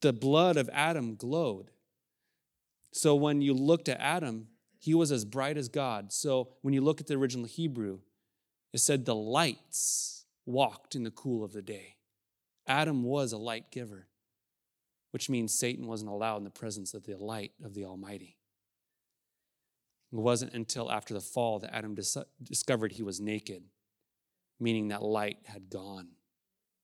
[0.01, 1.71] The blood of Adam glowed.
[2.91, 6.11] So when you looked at Adam, he was as bright as God.
[6.11, 7.99] So when you look at the original Hebrew,
[8.73, 11.95] it said the lights walked in the cool of the day.
[12.69, 14.07] Adam was a light giver,
[15.09, 18.37] which means Satan wasn't allowed in the presence of the light of the Almighty.
[20.13, 23.63] It wasn't until after the fall that Adam dis- discovered he was naked,
[24.59, 26.09] meaning that light had gone.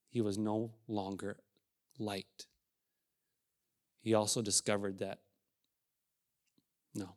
[0.10, 1.38] He was no longer
[2.00, 2.48] light.
[4.02, 5.20] He also discovered that,
[6.96, 7.10] no,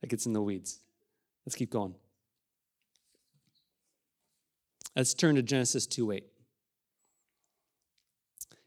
[0.00, 0.80] that gets in the weeds.
[1.46, 1.94] Let's keep going.
[4.94, 6.24] Let's turn to Genesis 2 8.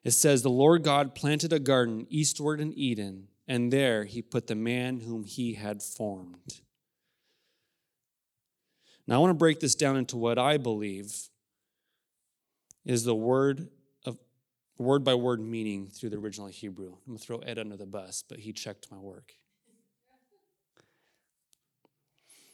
[0.03, 4.47] It says, The Lord God planted a garden eastward in Eden, and there he put
[4.47, 6.61] the man whom he had formed.
[9.07, 11.13] Now, I want to break this down into what I believe
[12.85, 13.67] is the word
[14.05, 14.17] of
[14.77, 16.93] word by word meaning through the original Hebrew.
[16.93, 19.33] I'm going to throw Ed under the bus, but he checked my work.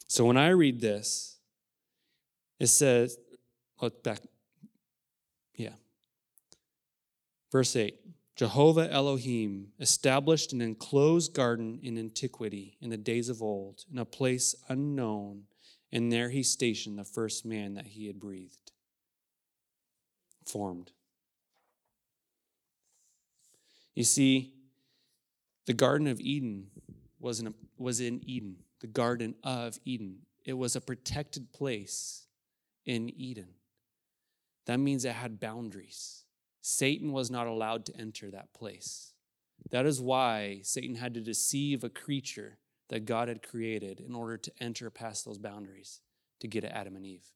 [0.08, 1.38] So when I read this,
[2.58, 3.18] it says,
[3.80, 4.20] look back.
[5.54, 5.74] Yeah.
[7.50, 7.98] Verse 8
[8.36, 14.04] Jehovah Elohim established an enclosed garden in antiquity in the days of old, in a
[14.04, 15.42] place unknown,
[15.90, 18.70] and there he stationed the first man that he had breathed,
[20.46, 20.92] formed.
[23.96, 24.54] You see,
[25.66, 26.68] the Garden of Eden
[27.18, 30.18] was in, a, was in Eden, the Garden of Eden.
[30.44, 32.28] It was a protected place
[32.86, 33.48] in Eden.
[34.66, 36.22] That means it had boundaries.
[36.60, 39.12] Satan was not allowed to enter that place.
[39.70, 44.36] That is why Satan had to deceive a creature that God had created in order
[44.36, 46.00] to enter past those boundaries
[46.40, 47.26] to get at Adam and Eve.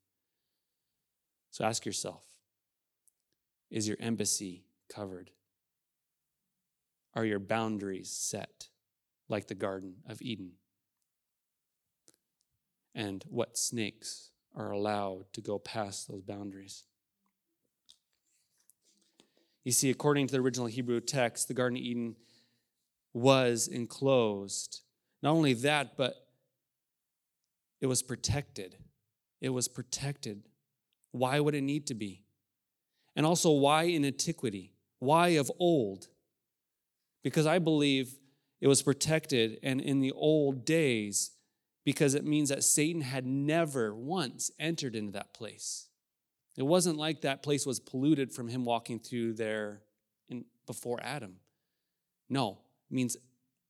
[1.50, 2.24] So ask yourself
[3.70, 5.30] is your embassy covered?
[7.14, 8.68] Are your boundaries set
[9.28, 10.52] like the Garden of Eden?
[12.94, 16.84] And what snakes are allowed to go past those boundaries?
[19.64, 22.16] You see, according to the original Hebrew text, the Garden of Eden
[23.12, 24.80] was enclosed.
[25.22, 26.14] Not only that, but
[27.80, 28.76] it was protected.
[29.40, 30.42] It was protected.
[31.12, 32.24] Why would it need to be?
[33.14, 34.74] And also, why in antiquity?
[34.98, 36.08] Why of old?
[37.22, 38.14] Because I believe
[38.60, 41.32] it was protected and in the old days
[41.84, 45.88] because it means that Satan had never once entered into that place.
[46.56, 49.82] It wasn't like that place was polluted from him walking through there
[50.28, 51.36] in, before Adam.
[52.28, 52.58] No,
[52.90, 53.16] it means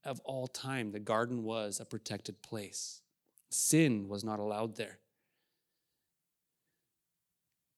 [0.04, 3.02] of all time, the garden was a protected place.
[3.50, 4.98] Sin was not allowed there.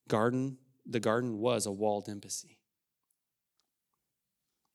[0.09, 2.59] Garden, the garden was a walled embassy.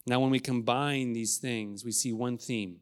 [0.06, 2.80] Now, when we combine these things, we see one theme.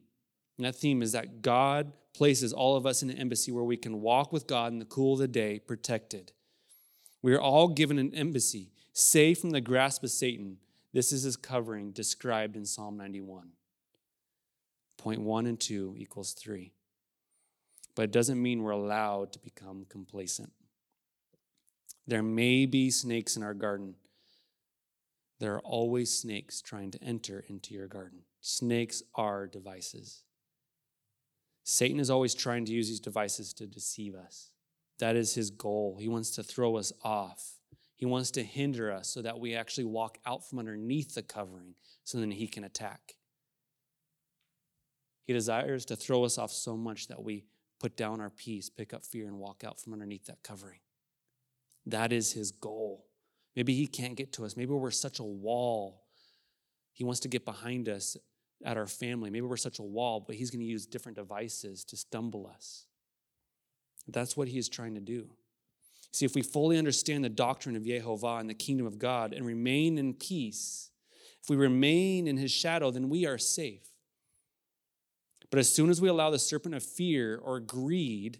[0.56, 3.76] And that theme is that God places all of us in an embassy where we
[3.76, 6.32] can walk with God in the cool of the day, protected.
[7.22, 10.58] We are all given an embassy, safe from the grasp of Satan.
[10.92, 13.50] This is his covering described in Psalm 91.
[14.96, 16.72] Point one and two equals three.
[17.94, 20.52] But it doesn't mean we're allowed to become complacent.
[22.06, 23.94] There may be snakes in our garden.
[25.40, 28.20] There are always snakes trying to enter into your garden.
[28.40, 30.22] Snakes are devices.
[31.64, 34.50] Satan is always trying to use these devices to deceive us.
[34.98, 35.96] That is his goal.
[36.00, 37.58] He wants to throw us off.
[37.96, 41.74] He wants to hinder us so that we actually walk out from underneath the covering
[42.04, 43.14] so then he can attack.
[45.24, 47.44] He desires to throw us off so much that we
[47.80, 50.80] put down our peace, pick up fear, and walk out from underneath that covering.
[51.86, 53.06] That is his goal.
[53.54, 54.56] Maybe he can't get to us.
[54.56, 56.04] Maybe we're such a wall.
[56.92, 58.16] He wants to get behind us
[58.64, 59.30] at our family.
[59.30, 62.87] Maybe we're such a wall, but he's going to use different devices to stumble us.
[64.08, 65.28] That's what he is trying to do.
[66.12, 69.44] See, if we fully understand the doctrine of Jehovah and the kingdom of God and
[69.44, 70.90] remain in peace,
[71.42, 73.88] if we remain in his shadow, then we are safe.
[75.50, 78.38] But as soon as we allow the serpent of fear or greed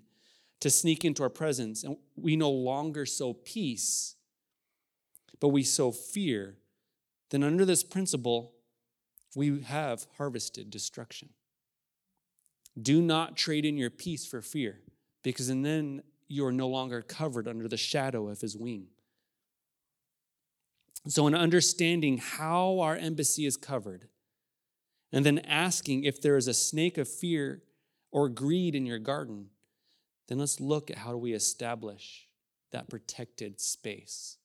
[0.61, 4.17] to sneak into our presence, and we no longer sow peace,
[5.41, 6.57] but we sow fear,
[7.31, 8.55] then under this principle,
[9.37, 11.29] we have harvested destruction.
[12.81, 14.81] Do not trade in your peace for fear
[15.33, 18.87] because then you are no longer covered under the shadow of his wing.
[21.07, 24.09] So, in understanding how our embassy is covered,
[25.13, 27.63] and then asking if there is a snake of fear
[28.11, 29.51] or greed in your garden,
[30.29, 32.27] then let's look at how do we establish
[32.73, 34.39] that protected space?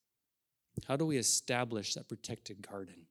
[0.88, 3.08] How do we establish that protected garden?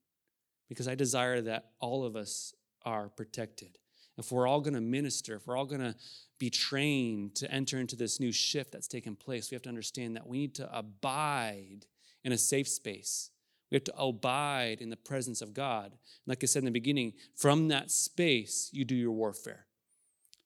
[0.68, 2.54] Because I desire that all of us
[2.84, 3.78] are protected.
[4.18, 5.94] If we're all going to minister, if we're all going to
[6.38, 10.16] be trained to enter into this new shift that's taken place, we have to understand
[10.16, 11.86] that we need to abide
[12.24, 13.30] in a safe space.
[13.70, 15.92] We have to abide in the presence of God.
[16.26, 19.66] Like I said in the beginning, from that space, you do your warfare.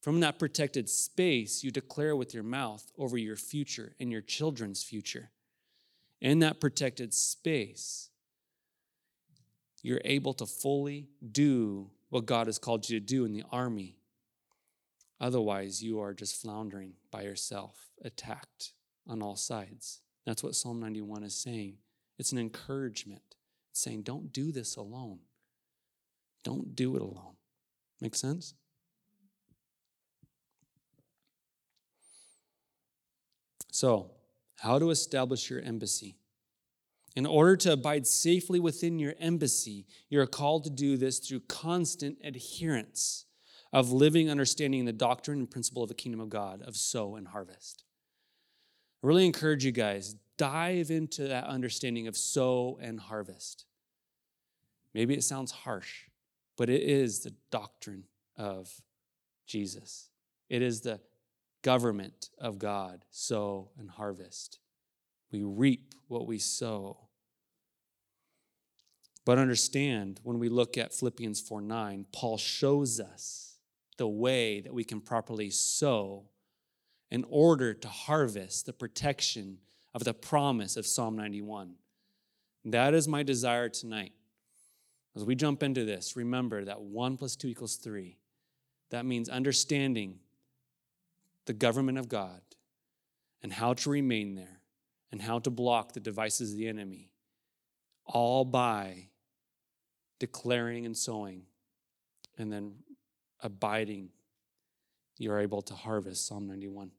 [0.01, 4.85] From that protected space, you declare with your mouth over your future and your children's
[4.85, 5.31] future.
[6.21, 8.11] In that protected space,
[9.83, 13.97] you're able to fully do what God has called you to do in the army.
[15.21, 18.73] Otherwise, you are just floundering by yourself, attacked
[19.09, 20.01] on all sides.
[20.25, 21.79] That's what Psalm 91 is saying.
[22.19, 23.23] It's an encouragement.
[23.71, 25.21] It's saying, don't do this alone.
[26.45, 27.37] Don't do it alone.
[28.01, 28.55] Make sense?
[33.71, 34.11] So,
[34.57, 36.17] how to establish your embassy?
[37.17, 41.41] In order to abide safely within your embassy, you are called to do this through
[41.49, 43.25] constant adherence
[43.73, 47.29] of living understanding the doctrine and principle of the kingdom of God of sow and
[47.29, 47.85] harvest.
[49.03, 53.65] I really encourage you guys, dive into that understanding of sow and harvest.
[54.93, 56.05] Maybe it sounds harsh,
[56.59, 58.05] but it is the doctrine
[58.37, 58.83] of
[59.47, 60.11] Jesus.
[60.51, 61.01] It is the
[61.63, 64.59] government of God, sow and harvest.
[65.33, 67.06] We reap what we sow.
[69.27, 73.59] But understand when we look at Philippians 4 9, Paul shows us
[73.99, 76.31] the way that we can properly sow
[77.11, 79.59] in order to harvest the protection
[79.93, 81.75] of the promise of Psalm 91.
[82.67, 84.13] That is my desire tonight.
[85.17, 88.19] As we jump into this, remember that 1 plus 2 equals 3.
[88.91, 90.21] That means understanding
[91.47, 92.43] the government of God
[93.43, 94.61] and how to remain there
[95.11, 97.11] and how to block the devices of the enemy,
[98.05, 99.09] all by
[100.19, 101.43] declaring and sowing,
[102.39, 102.75] and then
[103.41, 104.11] abiding,
[105.19, 106.91] you're able to harvest Psalm 91.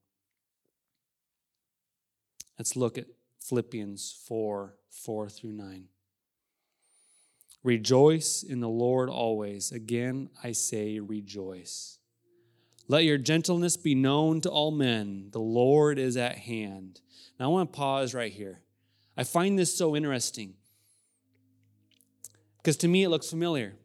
[2.57, 3.05] Let's look at
[3.39, 5.85] Philippians 4 4 through 9.
[7.63, 9.71] Rejoice in the Lord always.
[9.71, 11.99] Again, I say rejoice.
[12.87, 15.29] Let your gentleness be known to all men.
[15.31, 17.01] The Lord is at hand.
[17.39, 18.61] Now, I want to pause right here.
[19.17, 20.53] I find this so interesting
[22.67, 23.75] because to me it looks familiar.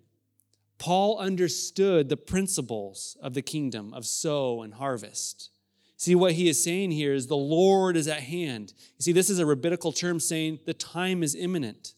[0.77, 5.51] Paul understood the principles of the kingdom of sow and harvest.
[5.97, 8.75] See, what he is saying here is the Lord is at hand.
[8.99, 11.95] You see, this is a rabbinical term saying the time is imminent.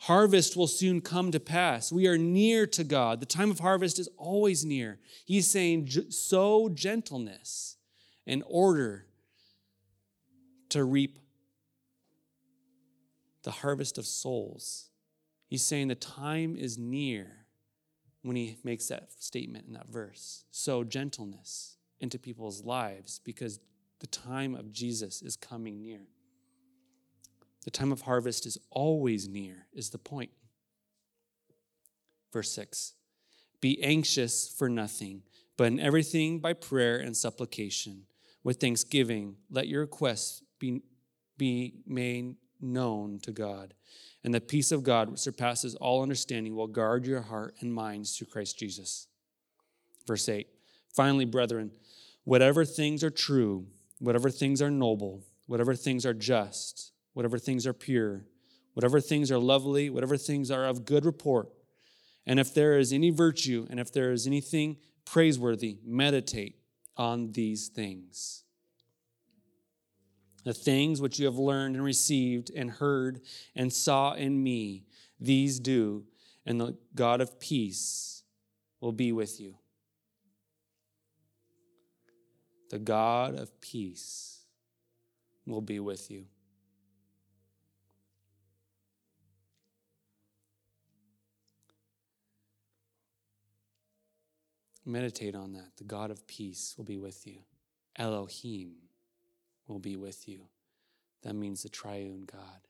[0.00, 1.90] Harvest will soon come to pass.
[1.90, 3.20] We are near to God.
[3.20, 4.98] The time of harvest is always near.
[5.24, 7.78] He's saying, sow gentleness
[8.26, 9.06] in order
[10.68, 11.20] to reap
[13.44, 14.89] the harvest of souls.
[15.50, 17.26] He's saying the time is near
[18.22, 20.44] when he makes that statement in that verse.
[20.52, 23.58] So, gentleness into people's lives because
[23.98, 26.02] the time of Jesus is coming near.
[27.64, 30.30] The time of harvest is always near, is the point.
[32.32, 32.94] Verse 6
[33.60, 35.24] Be anxious for nothing,
[35.56, 38.06] but in everything by prayer and supplication,
[38.44, 40.82] with thanksgiving, let your requests be,
[41.36, 43.74] be made known to God.
[44.22, 48.16] And the peace of God, which surpasses all understanding, will guard your heart and minds
[48.16, 49.06] through Christ Jesus.
[50.06, 50.46] Verse 8
[50.94, 51.70] Finally, brethren,
[52.24, 53.66] whatever things are true,
[53.98, 58.26] whatever things are noble, whatever things are just, whatever things are pure,
[58.74, 61.48] whatever things are lovely, whatever things are of good report,
[62.26, 66.56] and if there is any virtue and if there is anything praiseworthy, meditate
[66.96, 68.44] on these things
[70.44, 73.20] the things which you have learned and received and heard
[73.54, 74.84] and saw in me,
[75.18, 76.04] these do,
[76.46, 78.22] and the God of peace
[78.80, 79.56] will be with you.
[82.70, 84.44] The God of peace
[85.46, 86.24] will be with you.
[94.86, 95.76] Meditate on that.
[95.76, 97.40] The God of peace will be with you.
[97.96, 98.72] Elohim
[99.70, 100.48] will be with you.
[101.22, 102.66] That means the triune God.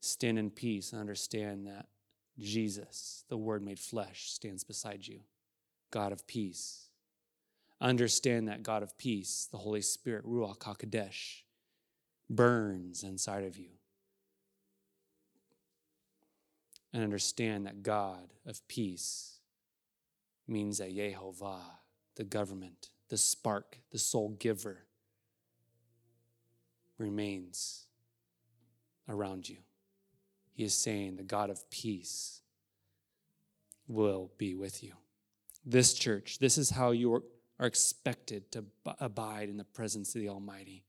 [0.00, 1.86] Stand in peace and understand that
[2.38, 5.20] Jesus, the Word made flesh, stands beside you,
[5.90, 6.88] God of peace.
[7.80, 11.42] Understand that God of peace, the Holy Spirit, Ruach HaKodesh,
[12.30, 13.70] burns inside of you.
[16.92, 19.40] And understand that God of peace
[20.48, 21.60] means that Yehovah,
[22.16, 24.86] the government, the spark, the soul giver,
[26.98, 27.86] remains
[29.08, 29.58] around you.
[30.52, 32.40] He is saying the God of peace
[33.86, 34.92] will be with you.
[35.64, 37.22] This church, this is how you are
[37.60, 38.64] expected to
[39.00, 40.84] abide in the presence of the Almighty.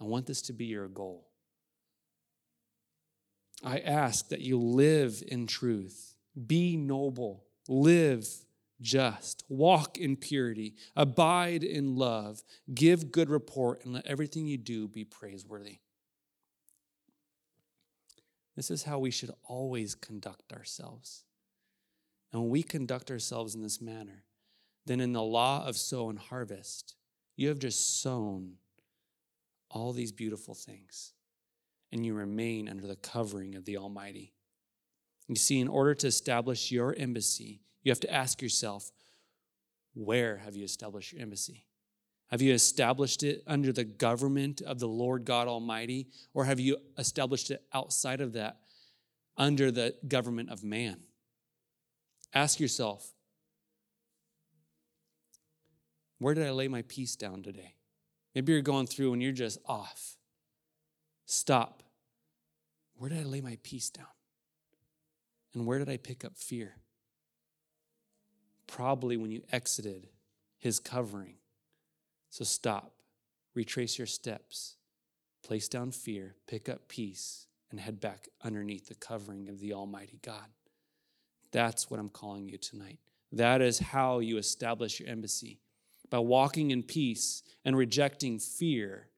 [0.00, 1.28] I want this to be your goal.
[3.64, 6.14] I ask that you live in truth,
[6.46, 8.28] be noble, live
[8.80, 12.42] just, walk in purity, abide in love,
[12.74, 15.78] give good report, and let everything you do be praiseworthy.
[18.56, 21.24] This is how we should always conduct ourselves.
[22.32, 24.24] And when we conduct ourselves in this manner,
[24.86, 26.96] then in the law of sow and harvest,
[27.36, 28.54] you have just sown
[29.70, 31.12] all these beautiful things,
[31.92, 34.32] and you remain under the covering of the Almighty.
[35.28, 38.90] You see, in order to establish your embassy, you have to ask yourself,
[39.94, 41.66] where have you established your embassy?
[42.28, 46.78] Have you established it under the government of the Lord God Almighty, or have you
[46.96, 48.58] established it outside of that
[49.36, 51.00] under the government of man?
[52.34, 53.14] Ask yourself,
[56.18, 57.74] where did I lay my peace down today?
[58.34, 60.16] Maybe you're going through and you're just off.
[61.26, 61.82] Stop.
[62.94, 64.06] Where did I lay my peace down?
[65.54, 66.76] And where did I pick up fear?
[68.66, 70.08] Probably when you exited
[70.58, 71.34] his covering.
[72.30, 72.92] So stop,
[73.54, 74.76] retrace your steps,
[75.42, 80.18] place down fear, pick up peace, and head back underneath the covering of the Almighty
[80.22, 80.48] God.
[81.50, 82.98] That's what I'm calling you tonight.
[83.32, 85.60] That is how you establish your embassy
[86.10, 89.08] by walking in peace and rejecting fear,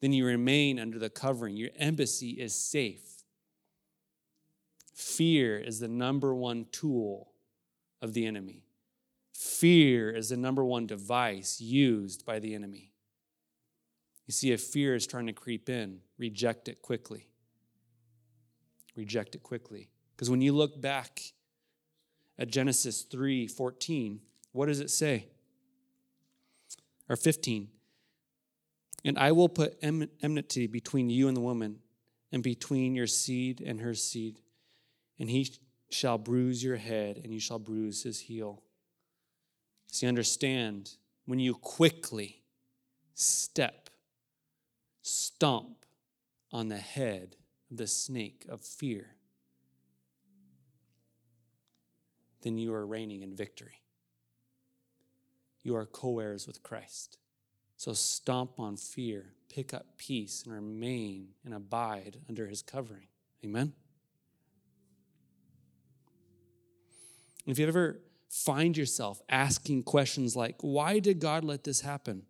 [0.00, 1.56] then you remain under the covering.
[1.56, 3.15] Your embassy is safe.
[4.96, 7.32] Fear is the number one tool
[8.02, 8.64] of the enemy.
[9.32, 12.92] Fear is the number one device used by the enemy.
[14.26, 17.28] You see, if fear is trying to creep in, reject it quickly.
[18.96, 19.90] Reject it quickly.
[20.16, 21.20] Because when you look back
[22.38, 24.20] at Genesis 3 14,
[24.52, 25.28] what does it say?
[27.08, 27.68] or 15.
[29.04, 31.78] And I will put enmity between you and the woman,
[32.32, 34.40] and between your seed and her seed.
[35.18, 35.50] And he
[35.90, 38.62] shall bruise your head, and you shall bruise his heel.
[39.90, 40.90] See, understand
[41.24, 42.42] when you quickly
[43.14, 43.88] step,
[45.02, 45.86] stomp
[46.52, 47.36] on the head
[47.70, 49.16] of the snake of fear,
[52.42, 53.82] then you are reigning in victory
[55.66, 57.18] you are co heirs with Christ.
[57.76, 63.08] So stomp on fear, pick up peace, and remain and abide under his covering.
[63.44, 63.72] Amen?
[67.46, 72.22] If you ever find yourself asking questions like, why did God let this happen?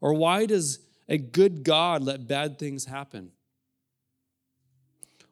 [0.00, 3.32] Or why does a good God let bad things happen?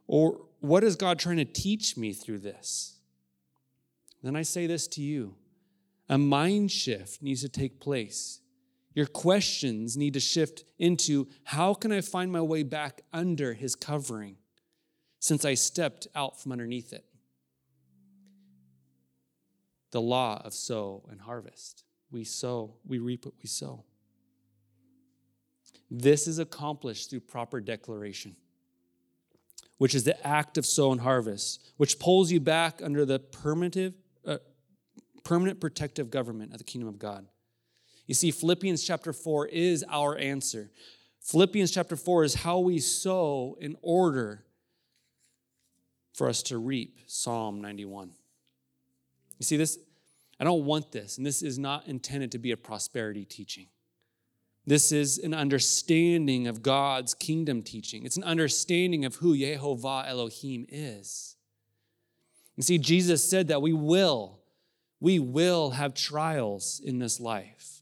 [0.07, 2.99] Or what is God trying to teach me through this?
[4.23, 5.37] Then I say this to you
[6.09, 8.41] a mind shift needs to take place.
[8.95, 13.77] Your questions need to shift into how can I find my way back under his
[13.77, 14.37] covering
[15.21, 17.05] since I stepped out from underneath it?
[19.91, 21.85] The law of sow and harvest.
[22.11, 23.85] We sow, we reap what we sow.
[25.91, 28.37] This is accomplished through proper declaration,
[29.79, 33.97] which is the act of sow and harvest, which pulls you back under the permanent,
[34.25, 34.39] uh,
[35.25, 37.27] permanent protective government of the kingdom of God.
[38.07, 40.71] You see, Philippians chapter 4 is our answer.
[41.21, 44.45] Philippians chapter 4 is how we sow in order
[46.15, 48.11] for us to reap Psalm 91.
[49.41, 49.79] You see, this,
[50.39, 53.67] I don't want this, and this is not intended to be a prosperity teaching.
[54.67, 58.05] This is an understanding of God's kingdom teaching.
[58.05, 61.37] It's an understanding of who Yehovah Elohim is.
[62.57, 64.37] You see, Jesus said that we will
[65.03, 67.81] we will have trials in this life.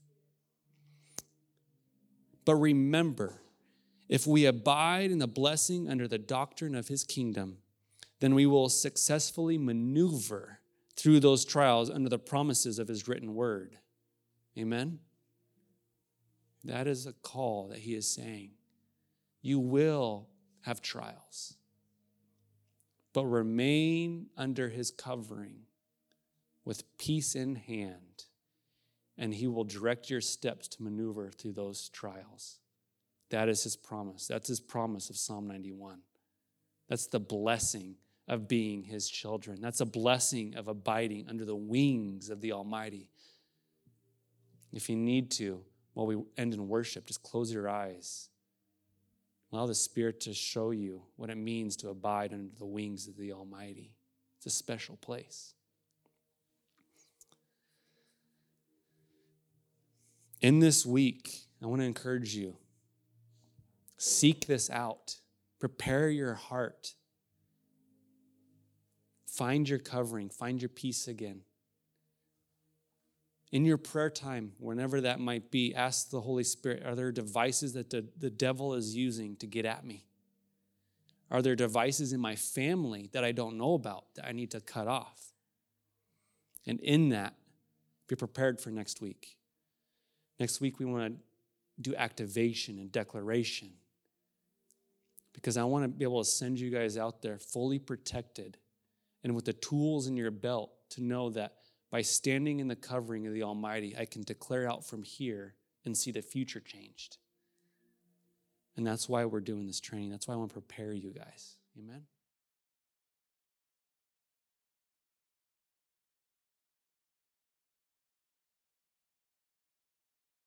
[2.44, 3.42] But remember,
[4.08, 7.58] if we abide in the blessing under the doctrine of his kingdom,
[8.20, 10.60] then we will successfully maneuver
[10.98, 13.78] through those trials under the promises of his written word.
[14.58, 14.98] Amen?
[16.64, 18.50] That is a call that he is saying.
[19.40, 20.28] You will
[20.62, 21.56] have trials,
[23.12, 25.68] but remain under his covering
[26.68, 28.24] with peace in hand,
[29.16, 32.58] and He will direct your steps to maneuver through those trials.
[33.30, 34.26] That is His promise.
[34.26, 36.00] That's His promise of Psalm 91.
[36.86, 37.94] That's the blessing
[38.28, 39.60] of being His children.
[39.60, 43.10] That's a blessing of abiding under the wings of the Almighty.
[44.72, 45.62] If you need to,
[45.94, 48.28] while we end in worship, just close your eyes
[49.52, 53.16] Allow the Spirit to show you what it means to abide under the wings of
[53.16, 53.94] the Almighty.
[54.36, 55.54] It's a special place.
[60.40, 62.56] In this week, I want to encourage you
[63.96, 65.16] seek this out,
[65.58, 66.94] prepare your heart,
[69.38, 71.42] find your covering, find your peace again.
[73.52, 77.72] In your prayer time, whenever that might be, ask the Holy Spirit are there devices
[77.74, 80.04] that the, the devil is using to get at me?
[81.30, 84.60] Are there devices in my family that I don't know about that I need to
[84.60, 85.32] cut off?
[86.66, 87.34] And in that,
[88.08, 89.36] be prepared for next week.
[90.40, 91.20] Next week, we want to
[91.80, 93.70] do activation and declaration
[95.32, 98.58] because I want to be able to send you guys out there fully protected
[99.24, 101.54] and with the tools in your belt to know that
[101.90, 105.54] by standing in the covering of the Almighty, I can declare out from here
[105.84, 107.16] and see the future changed.
[108.76, 110.10] And that's why we're doing this training.
[110.10, 111.56] That's why I want to prepare you guys.
[111.78, 112.02] Amen.